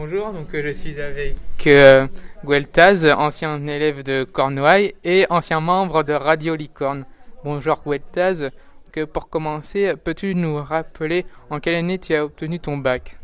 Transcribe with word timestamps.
Bonjour, 0.00 0.32
donc 0.32 0.54
euh, 0.54 0.62
je 0.62 0.68
suis 0.68 1.00
avec 1.00 1.34
euh, 1.66 2.06
Gueltaz, 2.44 3.04
ancien 3.04 3.66
élève 3.66 4.04
de 4.04 4.22
Cornouailles 4.22 4.94
et 5.02 5.26
ancien 5.28 5.58
membre 5.58 6.04
de 6.04 6.12
Radio 6.12 6.54
Licorne. 6.54 7.04
Bonjour 7.42 7.82
Gueltaz, 7.84 8.50
que 8.92 9.02
pour 9.04 9.28
commencer, 9.28 9.94
peux-tu 9.96 10.36
nous 10.36 10.62
rappeler 10.62 11.26
en 11.50 11.58
quelle 11.58 11.74
année 11.74 11.98
tu 11.98 12.14
as 12.14 12.24
obtenu 12.24 12.60
ton 12.60 12.76
bac? 12.76 13.18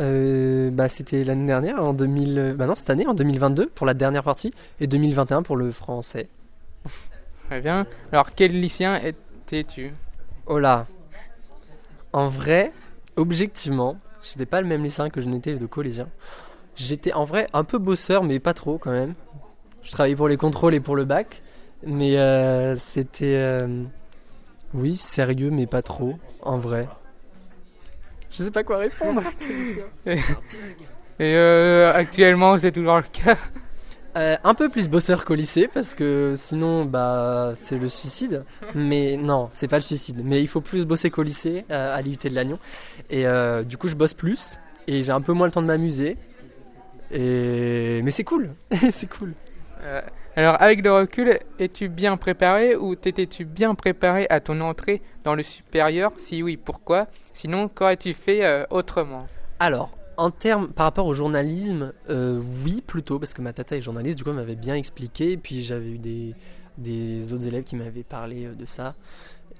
Euh, 0.00 0.70
bah, 0.70 0.88
c'était 0.88 1.24
l'année 1.24 1.44
dernière, 1.44 1.84
en 1.84 1.92
2000, 1.92 2.54
bah 2.56 2.66
non, 2.66 2.74
cette 2.74 2.88
année, 2.88 3.06
en 3.06 3.12
2022 3.12 3.66
pour 3.66 3.84
la 3.84 3.92
dernière 3.92 4.24
partie 4.24 4.54
et 4.80 4.86
2021 4.86 5.42
pour 5.42 5.56
le 5.56 5.70
français. 5.70 6.30
Très 7.50 7.60
bien. 7.60 7.86
Alors 8.12 8.34
quel 8.34 8.58
lycéen 8.58 8.98
étais-tu? 9.04 9.92
Oh 10.46 10.58
là 10.58 10.86
En 12.14 12.28
vrai, 12.28 12.72
objectivement, 13.16 13.98
j'étais 14.22 14.46
pas 14.46 14.60
le 14.60 14.66
même 14.66 14.82
lycéen 14.82 15.10
que 15.10 15.20
je 15.20 15.28
n'étais 15.28 15.54
de 15.54 15.66
collégien. 15.66 16.08
J'étais 16.76 17.12
en 17.12 17.24
vrai 17.24 17.48
un 17.52 17.64
peu 17.64 17.78
bosseur, 17.78 18.22
mais 18.22 18.38
pas 18.38 18.54
trop 18.54 18.78
quand 18.78 18.92
même. 18.92 19.14
Je 19.82 19.90
travaillais 19.90 20.16
pour 20.16 20.28
les 20.28 20.36
contrôles 20.36 20.74
et 20.74 20.80
pour 20.80 20.96
le 20.96 21.04
bac, 21.04 21.42
mais 21.84 22.18
euh, 22.18 22.76
c'était. 22.76 23.36
euh, 23.36 23.84
oui, 24.74 24.96
sérieux, 24.96 25.50
mais 25.50 25.66
pas 25.66 25.82
trop, 25.82 26.18
en 26.42 26.58
vrai. 26.58 26.88
Je 28.30 28.42
sais 28.42 28.50
pas 28.50 28.62
quoi 28.64 28.78
répondre. 28.78 29.22
Et 31.20 31.34
euh, 31.34 31.92
actuellement, 31.92 32.58
c'est 32.58 32.70
toujours 32.70 32.96
le 32.96 33.02
cas. 33.02 33.36
Euh, 34.18 34.36
un 34.42 34.54
peu 34.54 34.68
plus 34.68 34.88
bosseur 34.88 35.24
qu'au 35.24 35.36
lycée 35.36 35.68
parce 35.72 35.94
que 35.94 36.34
sinon 36.36 36.84
bah 36.84 37.52
c'est 37.54 37.78
le 37.78 37.88
suicide. 37.88 38.44
Mais 38.74 39.16
non, 39.16 39.48
c'est 39.52 39.68
pas 39.68 39.76
le 39.76 39.82
suicide. 39.82 40.22
Mais 40.24 40.40
il 40.40 40.48
faut 40.48 40.60
plus 40.60 40.86
bosser 40.86 41.10
qu'au 41.10 41.22
lycée 41.22 41.64
euh, 41.70 41.96
à 41.96 42.02
l'IUT 42.02 42.18
de 42.24 42.34
Lannion. 42.34 42.58
Et 43.10 43.28
euh, 43.28 43.62
du 43.62 43.76
coup 43.76 43.86
je 43.86 43.94
bosse 43.94 44.14
plus 44.14 44.58
et 44.88 45.04
j'ai 45.04 45.12
un 45.12 45.20
peu 45.20 45.32
moins 45.32 45.46
le 45.46 45.52
temps 45.52 45.62
de 45.62 45.68
m'amuser. 45.68 46.16
Et 47.12 48.02
mais 48.02 48.10
c'est 48.10 48.24
cool, 48.24 48.50
c'est 48.92 49.08
cool. 49.08 49.34
Alors 50.34 50.60
avec 50.60 50.82
le 50.82 50.92
recul, 50.92 51.38
es-tu 51.60 51.88
bien 51.88 52.16
préparé 52.16 52.74
ou 52.74 52.96
t'étais-tu 52.96 53.44
bien 53.44 53.76
préparé 53.76 54.26
à 54.30 54.40
ton 54.40 54.60
entrée 54.60 55.00
dans 55.22 55.36
le 55.36 55.44
supérieur? 55.44 56.12
Si 56.16 56.42
oui, 56.42 56.56
pourquoi? 56.56 57.06
Sinon, 57.32 57.68
qu'aurais-tu 57.68 58.12
fait 58.14 58.66
autrement? 58.70 59.28
Alors 59.60 59.97
en 60.18 60.30
termes 60.30 60.68
par 60.68 60.84
rapport 60.84 61.06
au 61.06 61.14
journalisme, 61.14 61.92
euh, 62.10 62.42
oui 62.64 62.82
plutôt 62.84 63.18
parce 63.18 63.32
que 63.32 63.40
ma 63.40 63.52
tata 63.52 63.76
est 63.76 63.82
journaliste. 63.82 64.18
Du 64.18 64.24
coup 64.24 64.30
elle 64.30 64.36
m'avait 64.36 64.56
bien 64.56 64.74
expliqué. 64.74 65.36
Puis 65.36 65.62
j'avais 65.62 65.90
eu 65.90 66.34
des 66.76 67.32
autres 67.32 67.46
élèves 67.46 67.62
qui 67.62 67.76
m'avaient 67.76 68.02
parlé 68.02 68.46
euh, 68.46 68.54
de 68.54 68.66
ça. 68.66 68.94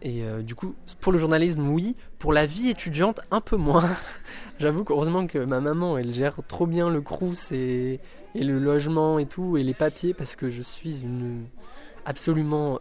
Et 0.02 0.22
euh, 0.22 0.42
du 0.42 0.54
coup, 0.54 0.74
pour 1.00 1.12
le 1.12 1.18
journalisme, 1.18 1.68
oui. 1.68 1.96
Pour 2.18 2.32
la 2.32 2.44
vie 2.44 2.68
étudiante, 2.68 3.20
un 3.30 3.40
peu 3.40 3.56
moins. 3.56 3.88
J'avoue 4.58 4.84
qu'heureusement 4.84 5.26
que 5.26 5.38
ma 5.38 5.60
maman, 5.60 5.96
elle 5.96 6.12
gère 6.12 6.34
trop 6.46 6.66
bien 6.66 6.90
le 6.90 7.00
crous 7.00 7.52
et, 7.52 8.00
le 8.34 8.58
logement 8.58 9.18
et 9.18 9.26
tout, 9.26 9.56
et 9.56 9.62
les 9.62 9.74
papiers, 9.74 10.14
parce 10.14 10.36
que 10.36 10.50
je 10.50 10.62
suis 10.62 11.04
absolument 12.04 12.78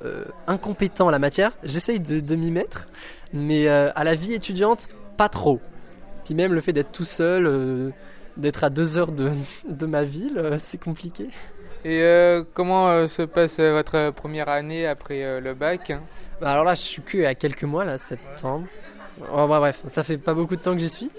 incompétent 0.47 1.07
à 1.07 1.11
la 1.11 1.19
matière. 1.19 1.53
J'essaye 1.63 1.99
de, 1.99 2.35
m'y 2.35 2.51
mettre, 2.51 2.87
mais 3.33 3.67
à 3.67 4.03
la 4.03 4.15
vie 4.15 4.33
étudiante, 4.33 4.89
pas 5.17 5.29
trop. 5.29 5.59
Puis 6.27 6.35
même 6.35 6.53
le 6.53 6.59
fait 6.59 6.73
d'être 6.73 6.91
tout 6.91 7.05
seul, 7.05 7.47
euh, 7.47 7.91
d'être 8.35 8.65
à 8.65 8.69
deux 8.69 8.97
heures 8.97 9.13
de, 9.13 9.31
de 9.69 9.85
ma 9.85 10.03
ville, 10.03 10.37
euh, 10.37 10.57
c'est 10.59 10.77
compliqué. 10.77 11.29
Et 11.85 12.01
euh, 12.01 12.43
comment 12.53 13.07
se 13.07 13.21
passe 13.21 13.61
votre 13.61 14.11
première 14.11 14.49
année 14.49 14.85
après 14.85 15.39
le 15.39 15.53
bac? 15.53 15.93
Bah 16.41 16.51
alors 16.51 16.65
là, 16.65 16.73
je 16.73 16.81
suis 16.81 17.01
que 17.01 17.23
à 17.23 17.33
quelques 17.33 17.63
mois, 17.63 17.85
là, 17.85 17.97
septembre. 17.97 18.67
Oh, 19.31 19.47
bah, 19.47 19.59
bref, 19.59 19.83
ça 19.87 20.03
fait 20.03 20.17
pas 20.17 20.33
beaucoup 20.33 20.57
de 20.57 20.61
temps 20.61 20.73
que 20.73 20.79
j'y 20.79 20.89
suis. 20.89 21.09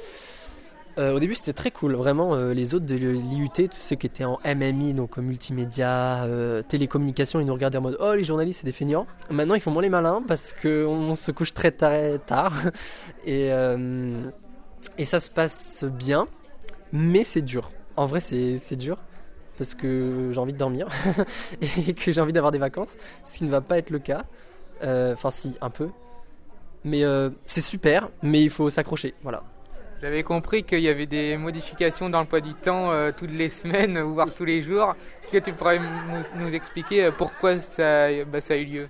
Au 0.99 1.21
début, 1.21 1.37
c'était 1.37 1.53
très 1.53 1.71
cool, 1.71 1.95
vraiment. 1.95 2.35
les 2.51 2.75
autres 2.75 2.85
de 2.85 2.97
l'IUT, 2.97 3.49
tous 3.55 3.71
ceux 3.79 3.95
qui 3.95 4.09
étaient 4.09 4.25
en 4.25 4.41
MMI, 4.45 4.95
donc 4.95 5.17
multimédia, 5.17 6.25
euh, 6.25 6.61
télécommunication, 6.63 7.39
ils 7.41 7.47
nous 7.47 7.55
regardaient 7.55 7.79
en 7.79 7.83
mode 7.83 7.97
Oh, 8.01 8.15
les 8.15 8.25
journalistes, 8.25 8.61
c'est 8.61 8.67
des 8.67 8.73
feignants. 8.73 9.07
Maintenant, 9.31 9.55
ils 9.55 9.61
font 9.61 9.71
moins 9.71 9.83
les 9.83 9.89
malins 9.89 10.23
parce 10.27 10.53
qu'on 10.53 11.15
se 11.15 11.31
couche 11.31 11.55
très 11.55 11.71
très 11.71 12.19
tard. 12.19 12.53
Et, 13.25 13.53
et 14.99 15.05
ça 15.05 15.21
se 15.21 15.31
passe 15.31 15.85
bien, 15.85 16.29
mais 16.93 17.25
c'est 17.25 17.43
dur. 17.43 17.71
En 17.97 18.07
vrai, 18.07 18.21
c'est 18.21 18.77
dur 18.77 18.99
parce 19.57 19.75
que 19.75 20.31
j'ai 20.33 20.39
envie 20.39 20.53
de 20.53 20.59
dormir 20.59 20.87
et 21.61 21.93
que 21.95 22.13
j'ai 22.13 22.21
envie 22.21 22.33
d'avoir 22.33 22.53
des 22.53 22.59
vacances, 22.59 22.97
ce 23.27 23.39
qui 23.39 23.45
ne 23.45 23.51
va 23.51 23.61
pas 23.61 23.79
être 23.79 23.91
le 23.91 23.99
cas. 23.99 24.25
Euh, 24.85 25.13
Enfin, 25.13 25.31
si, 25.31 25.59
un 25.61 25.71
peu. 25.71 25.89
Mais 26.85 27.05
euh, 27.05 27.31
c'est 27.45 27.61
super, 27.61 28.09
mais 28.23 28.43
il 28.43 28.51
faut 28.51 28.71
s'accrocher. 28.71 29.15
Voilà. 29.23 29.43
J'avais 30.01 30.23
compris 30.23 30.63
qu'il 30.63 30.79
y 30.79 30.89
avait 30.89 31.07
des 31.07 31.37
modifications 31.37 32.09
dans 32.09 32.21
le 32.21 32.27
poids 32.27 32.41
du 32.41 32.55
temps 32.55 32.93
euh, 32.93 33.11
toutes 33.17 33.33
les 33.33 33.49
semaines, 33.49 34.01
voire 34.15 34.33
tous 34.33 34.45
les 34.45 34.63
jours. 34.63 34.95
Est-ce 35.25 35.33
que 35.33 35.39
tu 35.39 35.53
pourrais 35.53 35.81
nous, 36.37 36.55
expliquer 36.55 37.11
pourquoi 37.19 37.59
ça, 37.59 38.25
bah, 38.25 38.41
ça 38.41 38.55
a 38.55 38.57
eu 38.59 38.65
lieu? 38.65 38.89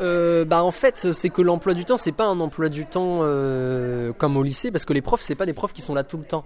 Euh, 0.00 0.44
bah 0.44 0.62
en 0.62 0.70
fait, 0.70 1.12
c'est 1.12 1.28
que 1.28 1.42
l'emploi 1.42 1.74
du 1.74 1.84
temps, 1.84 1.96
c'est 1.96 2.12
pas 2.12 2.26
un 2.26 2.38
emploi 2.40 2.68
du 2.68 2.86
temps 2.86 3.20
euh, 3.22 4.12
comme 4.12 4.36
au 4.36 4.42
lycée, 4.42 4.70
parce 4.70 4.84
que 4.84 4.92
les 4.92 5.02
profs, 5.02 5.22
c'est 5.22 5.34
pas 5.34 5.46
des 5.46 5.52
profs 5.52 5.72
qui 5.72 5.82
sont 5.82 5.94
là 5.94 6.04
tout 6.04 6.16
le 6.16 6.24
temps. 6.24 6.44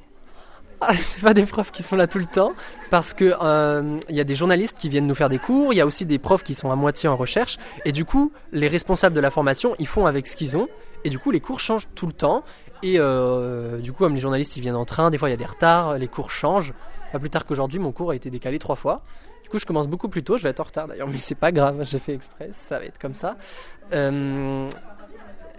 Ah, 0.81 0.95
c'est 0.97 1.21
pas 1.21 1.35
des 1.35 1.45
profs 1.45 1.71
qui 1.71 1.83
sont 1.83 1.97
là 1.97 2.07
tout 2.07 2.19
le 2.19 2.27
temps, 2.27 2.55
parce 2.91 3.13
que 3.15 3.35
euh, 3.43 3.99
il 4.09 4.17
y 4.17 4.21
a 4.21 4.25
des 4.25 4.35
journalistes 4.35 4.79
qui 4.79 4.89
viennent 4.89 5.07
nous 5.07 5.15
faire 5.15 5.29
des 5.29 5.39
cours, 5.39 5.73
il 5.73 5.77
y 5.77 5.81
a 5.81 5.87
aussi 5.87 6.07
des 6.07 6.19
profs 6.19 6.43
qui 6.43 6.55
sont 6.55 6.71
à 6.71 6.77
moitié 6.77 7.09
en 7.09 7.17
recherche, 7.17 7.59
et 7.85 7.93
du 7.93 8.05
coup, 8.05 8.33
les 8.53 8.69
responsables 8.69 9.15
de 9.15 9.21
la 9.21 9.31
formation, 9.31 9.75
ils 9.79 9.89
font 9.89 10.07
avec 10.07 10.27
ce 10.27 10.37
qu'ils 10.37 10.57
ont, 10.57 10.69
et 11.05 11.11
du 11.11 11.19
coup, 11.19 11.31
les 11.31 11.41
cours 11.41 11.61
changent 11.61 11.89
tout 11.95 12.07
le 12.07 12.13
temps, 12.15 12.45
et 12.83 12.99
du 13.81 13.93
coup, 13.93 13.99
comme 13.99 14.15
les 14.15 14.21
journalistes, 14.21 14.57
ils 14.57 14.61
viennent 14.61 14.75
en 14.75 14.85
train, 14.85 15.11
des 15.11 15.19
fois 15.19 15.29
il 15.29 15.33
y 15.33 15.35
a 15.35 15.39
des 15.39 15.45
retards, 15.45 15.99
les 15.99 16.09
cours 16.09 16.31
changent. 16.31 16.73
Pas 17.13 17.19
plus 17.19 17.31
tard 17.31 17.45
qu'aujourd'hui, 17.45 17.79
mon 17.79 17.93
cours 17.93 18.11
a 18.11 18.17
été 18.17 18.31
décalé 18.31 18.59
trois 18.59 18.77
fois. 18.77 19.03
Du 19.43 19.49
coup, 19.51 19.59
je 19.59 19.67
commence 19.67 19.87
beaucoup 19.87 20.09
plus 20.09 20.23
tôt, 20.23 20.37
je 20.39 20.43
vais 20.43 20.49
être 20.51 20.61
en 20.61 20.65
retard 20.65 20.89
d'ailleurs, 20.89 21.09
mais 21.09 21.19
c'est 21.19 21.35
pas 21.35 21.53
grave, 21.53 21.85
j'ai 21.85 21.99
fait 21.99 22.15
exprès, 22.15 22.51
ça 22.53 22.79
va 22.79 22.87
être 22.87 22.99
comme 22.99 23.15
ça. 23.15 23.37
Euh, 23.93 24.69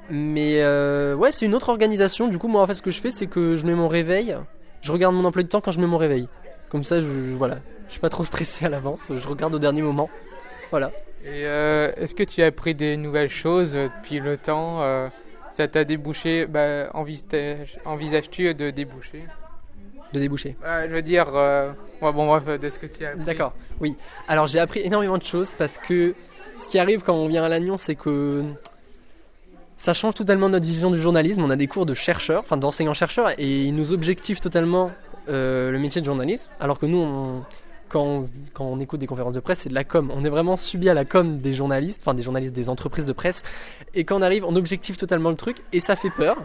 mais 0.10 0.62
euh, 0.62 1.16
ouais, 1.16 1.32
c'est 1.32 1.46
une 1.46 1.56
autre 1.56 1.70
organisation. 1.70 2.28
Du 2.28 2.38
coup, 2.40 2.48
moi, 2.48 2.62
en 2.62 2.68
fait, 2.68 2.74
ce 2.74 2.82
que 2.82 2.92
je 2.92 3.00
fais, 3.00 3.12
c'est 3.12 3.28
que 3.28 3.56
je 3.56 3.66
mets 3.66 3.76
mon 3.76 3.88
réveil. 3.88 4.36
Je 4.82 4.92
regarde 4.92 5.16
mon 5.16 5.24
emploi 5.26 5.44
du 5.44 5.50
temps 5.50 5.62
quand 5.62 5.72
je 5.72 5.80
mets 5.80 5.88
mon 5.88 5.98
réveil. 5.98 6.28
Comme 6.70 6.84
ça, 6.84 7.00
je 7.00 7.08
voilà, 7.36 7.60
je 7.88 7.92
suis 7.94 8.02
pas 8.02 8.10
trop 8.10 8.24
stressé 8.24 8.66
à 8.66 8.70
l'avance. 8.70 9.12
Je 9.16 9.28
regarde 9.28 9.54
au 9.56 9.60
dernier 9.60 9.82
moment. 9.82 10.10
Voilà. 10.72 10.92
Euh, 11.26 11.92
est-ce 11.96 12.16
que 12.16 12.24
tu 12.24 12.42
as 12.42 12.48
appris 12.48 12.76
des 12.76 12.98
nouvelles 12.98 13.30
choses 13.30 13.74
depuis 13.74 14.20
le 14.20 14.36
temps 14.38 14.82
Ça 15.52 15.68
t'a 15.68 15.84
débouché 15.86 16.48
bah, 16.48 16.90
envisage- 16.96 17.78
Envisages-tu 17.86 18.54
de 18.56 18.72
déboucher? 18.72 19.24
De 20.14 20.20
déboucher. 20.20 20.56
Ah, 20.64 20.88
Je 20.88 20.94
veux 20.94 21.02
dire, 21.02 21.28
euh, 21.36 21.72
ouais, 22.02 22.14
bon 22.14 22.28
bref, 22.28 22.46
de 22.60 22.70
ce 22.70 22.80
que 22.80 22.86
tu 22.86 23.04
as 23.06 23.10
appris. 23.10 23.24
D'accord. 23.24 23.54
Oui. 23.82 23.96
Alors, 24.28 24.48
j'ai 24.48 24.60
appris 24.60 24.80
énormément 24.82 25.18
de 25.18 25.24
choses 25.26 25.54
parce 25.58 25.78
que 25.80 26.14
ce 26.62 26.68
qui 26.68 26.78
arrive 26.80 27.02
quand 27.02 27.16
on 27.16 27.28
vient 27.28 27.44
à 27.44 27.50
Lannion, 27.50 27.78
c'est 27.78 27.96
que 27.96 28.44
ça 29.78 29.94
change 29.94 30.14
totalement 30.14 30.50
notre 30.50 30.66
vision 30.66 30.92
du 30.92 31.00
journalisme. 31.00 31.44
On 31.44 31.50
a 31.50 31.56
des 31.56 31.68
cours 31.68 31.86
de 31.86 31.94
chercheurs, 31.94 32.42
enfin 32.42 32.58
d'enseignants-chercheurs, 32.58 33.32
et 33.38 33.64
ils 33.64 33.76
nous 33.76 33.92
objectivent 33.92 34.40
totalement 34.40 34.92
euh, 35.30 35.72
le 35.72 35.80
métier 35.80 36.00
de 36.02 36.06
journaliste, 36.06 36.52
alors 36.60 36.80
que 36.80 36.86
nous, 36.86 37.00
on- 37.00 37.44
quand, 37.90 38.04
on, 38.04 38.30
quand 38.54 38.66
on 38.66 38.78
écoute 38.80 39.00
des 39.00 39.08
conférences 39.08 39.34
de 39.34 39.40
presse, 39.40 39.60
c'est 39.62 39.70
de 39.70 39.74
la 39.76 39.84
com. 39.84 40.12
On 40.16 40.24
est 40.26 40.30
vraiment 40.30 40.56
subi 40.56 40.90
à 40.90 40.94
la 40.94 41.06
com 41.06 41.38
des 41.38 41.54
journalistes, 41.54 42.02
enfin 42.04 42.14
des 42.14 42.24
journalistes 42.24 42.56
des 42.56 42.70
entreprises 42.70 43.06
de 43.06 43.14
presse, 43.14 43.42
et 43.94 44.04
quand 44.04 44.18
on 44.18 44.22
arrive, 44.22 44.46
on 44.46 44.56
objective 44.56 44.98
totalement 44.98 45.30
le 45.30 45.36
truc, 45.38 45.58
et 45.74 45.80
ça 45.80 45.96
fait 45.96 46.10
peur, 46.10 46.38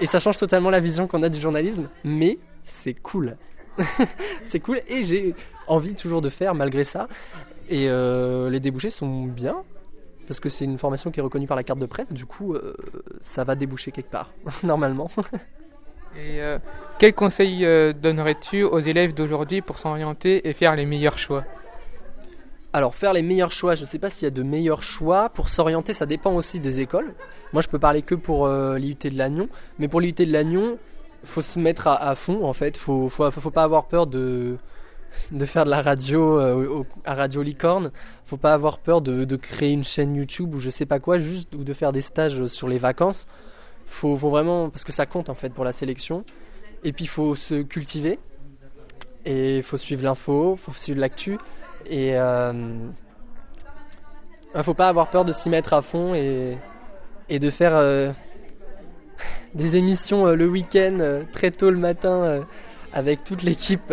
et 0.00 0.06
ça 0.06 0.18
change 0.18 0.38
totalement 0.38 0.70
la 0.70 0.80
vision 0.80 1.06
qu'on 1.06 1.22
a 1.22 1.28
du 1.28 1.38
journalisme, 1.38 1.88
mais 2.04 2.38
c'est 2.66 2.94
cool. 2.94 3.36
c'est 4.44 4.60
cool, 4.60 4.80
et 4.86 5.04
j'ai 5.04 5.34
envie 5.66 5.94
toujours 5.94 6.20
de 6.20 6.30
faire 6.30 6.54
malgré 6.54 6.84
ça. 6.84 7.08
Et 7.68 7.88
euh, 7.88 8.50
les 8.50 8.60
débouchés 8.60 8.90
sont 8.90 9.24
bien, 9.24 9.64
parce 10.26 10.40
que 10.40 10.48
c'est 10.48 10.64
une 10.64 10.78
formation 10.78 11.10
qui 11.10 11.20
est 11.20 11.22
reconnue 11.22 11.46
par 11.46 11.56
la 11.56 11.62
carte 11.62 11.78
de 11.78 11.86
presse, 11.86 12.12
du 12.12 12.26
coup, 12.26 12.54
euh, 12.54 12.74
ça 13.20 13.44
va 13.44 13.54
déboucher 13.54 13.92
quelque 13.92 14.10
part, 14.10 14.32
normalement. 14.62 15.10
Et 16.16 16.40
euh, 16.40 16.58
quel 16.98 17.14
conseil 17.14 17.64
euh, 17.64 17.92
donnerais-tu 17.92 18.62
aux 18.62 18.78
élèves 18.78 19.14
d'aujourd'hui 19.14 19.60
pour 19.62 19.78
s'orienter 19.78 20.48
et 20.48 20.52
faire 20.52 20.76
les 20.76 20.86
meilleurs 20.86 21.18
choix? 21.18 21.44
Alors, 22.72 22.94
faire 22.94 23.12
les 23.12 23.22
meilleurs 23.22 23.52
choix, 23.52 23.74
je 23.74 23.84
sais 23.84 23.98
pas 23.98 24.10
s'il 24.10 24.24
y 24.24 24.26
a 24.26 24.30
de 24.30 24.42
meilleurs 24.42 24.82
choix. 24.82 25.28
Pour 25.28 25.48
s'orienter, 25.48 25.92
ça 25.92 26.06
dépend 26.06 26.34
aussi 26.34 26.58
des 26.58 26.80
écoles. 26.80 27.14
Moi, 27.52 27.62
je 27.62 27.68
peux 27.68 27.78
parler 27.78 28.02
que 28.02 28.16
pour 28.16 28.48
l'IUT 28.48 28.96
de 29.00 29.16
Lannion. 29.16 29.48
Mais 29.78 29.86
pour 29.86 30.00
l'IUT 30.00 30.12
de 30.12 30.24
Lannion, 30.24 30.76
faut 31.24 31.42
se 31.42 31.58
mettre 31.58 31.88
à, 31.88 32.14
fond, 32.14 32.44
en 32.44 32.52
fait. 32.52 32.76
Faut, 32.76 33.08
faut, 33.08 33.30
faut 33.30 33.50
pas 33.50 33.62
avoir 33.62 33.86
peur 33.86 34.06
de, 34.06 34.56
de 35.30 35.46
faire 35.46 35.64
de 35.64 35.70
la 35.70 35.82
radio 35.82 36.38
euh, 36.38 36.84
à 37.04 37.14
Radio 37.14 37.42
Licorne. 37.42 37.90
Faut 38.24 38.36
pas 38.36 38.54
avoir 38.54 38.78
peur 38.78 39.00
de, 39.00 39.24
de 39.24 39.36
créer 39.36 39.72
une 39.72 39.84
chaîne 39.84 40.14
YouTube 40.14 40.54
ou 40.54 40.60
je 40.60 40.70
sais 40.70 40.86
pas 40.86 41.00
quoi, 41.00 41.18
juste 41.18 41.54
ou 41.54 41.64
de 41.64 41.72
faire 41.72 41.92
des 41.92 42.02
stages 42.02 42.46
sur 42.46 42.68
les 42.68 42.78
vacances. 42.78 43.26
Faut, 43.86 44.16
faut 44.16 44.30
vraiment, 44.30 44.70
parce 44.70 44.84
que 44.84 44.92
ça 44.92 45.06
compte 45.06 45.28
en 45.28 45.34
fait 45.34 45.52
pour 45.52 45.64
la 45.64 45.72
sélection. 45.72 46.24
Et 46.84 46.92
puis, 46.92 47.06
faut 47.06 47.34
se 47.34 47.62
cultiver. 47.62 48.18
Et 49.24 49.62
faut 49.62 49.78
suivre 49.78 50.04
l'info, 50.04 50.56
faut 50.56 50.72
suivre 50.72 51.00
l'actu. 51.00 51.38
Et 51.86 52.16
euh, 52.16 52.52
faut 54.62 54.74
pas 54.74 54.88
avoir 54.88 55.08
peur 55.08 55.24
de 55.24 55.32
s'y 55.32 55.48
mettre 55.48 55.72
à 55.72 55.82
fond 55.82 56.14
et, 56.14 56.58
et 57.28 57.38
de 57.38 57.50
faire 57.50 57.74
euh, 57.74 58.12
des 59.54 59.76
émissions 59.76 60.26
euh, 60.26 60.34
le 60.34 60.46
week-end, 60.46 60.98
euh, 61.00 61.22
très 61.32 61.50
tôt 61.50 61.70
le 61.70 61.78
matin, 61.78 62.22
euh, 62.24 62.40
avec 62.92 63.24
toute 63.24 63.42
l'équipe 63.42 63.92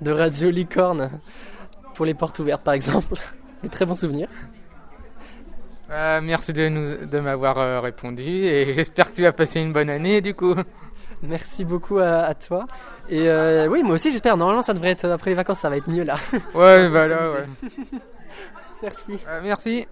de 0.00 0.10
Radio 0.10 0.50
Licorne 0.50 1.10
pour 1.94 2.04
les 2.04 2.14
portes 2.14 2.38
ouvertes 2.38 2.62
par 2.62 2.74
exemple. 2.74 3.14
Des 3.62 3.70
très 3.70 3.86
bons 3.86 3.94
souvenirs. 3.94 4.28
Euh, 5.90 6.20
merci 6.22 6.52
de, 6.52 6.68
nous, 6.68 7.06
de 7.06 7.20
m'avoir 7.20 7.58
euh, 7.58 7.80
répondu 7.80 8.22
et 8.22 8.74
j'espère 8.74 9.10
que 9.10 9.16
tu 9.16 9.22
vas 9.22 9.32
passer 9.32 9.60
une 9.60 9.72
bonne 9.72 9.90
année 9.90 10.20
du 10.20 10.34
coup. 10.34 10.54
Merci 11.22 11.64
beaucoup 11.64 11.98
à, 11.98 12.34
toi. 12.34 12.66
Et 13.08 13.28
euh, 13.28 13.66
oui, 13.68 13.82
moi 13.82 13.94
aussi 13.94 14.10
j'espère. 14.10 14.36
Normalement, 14.36 14.62
ça 14.62 14.74
devrait 14.74 14.90
être 14.90 15.06
après 15.06 15.30
les 15.30 15.36
vacances, 15.36 15.60
ça 15.60 15.70
va 15.70 15.76
être 15.76 15.88
mieux 15.88 16.02
là. 16.04 16.16
Ouais, 16.54 16.88
voilà, 16.88 17.30
ouais. 17.30 17.44
merci. 18.82 19.18
merci. 19.42 19.86